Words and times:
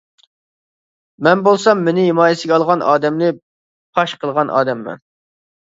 مەن 1.27 1.43
بولسام 1.49 1.85
مېنى 1.89 2.07
ھىمايىسىگە 2.09 2.57
ئالغان 2.59 2.85
ئادەمنى 2.89 3.31
پاش 3.41 4.19
قىلغان 4.25 4.55
ئادەممەن. 4.59 5.07